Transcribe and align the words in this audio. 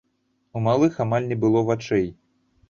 У 0.59 0.61
малых 0.67 0.97
амаль 1.05 1.27
не 1.33 1.37
было 1.45 1.63
вачэй. 1.69 2.11